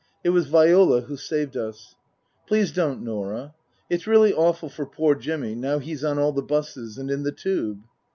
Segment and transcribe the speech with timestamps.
[0.23, 1.93] It was Viola who saved us."
[2.47, 3.53] Please don't, Norah.
[3.87, 7.31] It's really awful for poor Jimmy now he's on all the buses and in the
[7.31, 7.83] Tube